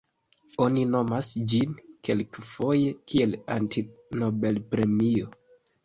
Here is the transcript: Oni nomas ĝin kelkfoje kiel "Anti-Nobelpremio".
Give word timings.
Oni 0.67 0.85
nomas 0.93 1.29
ĝin 1.53 1.75
kelkfoje 2.09 2.91
kiel 3.13 3.39
"Anti-Nobelpremio". 3.61 5.35